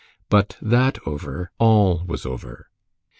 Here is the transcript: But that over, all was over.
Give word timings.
But 0.29 0.57
that 0.63 0.97
over, 1.05 1.51
all 1.59 2.03
was 2.07 2.25
over. 2.25 2.71